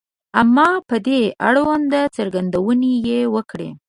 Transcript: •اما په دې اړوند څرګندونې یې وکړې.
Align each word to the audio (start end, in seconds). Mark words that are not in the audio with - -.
•اما 0.41 0.69
په 0.89 0.95
دې 1.07 1.21
اړوند 1.47 1.93
څرګندونې 2.17 2.91
یې 3.07 3.21
وکړې. 3.35 3.69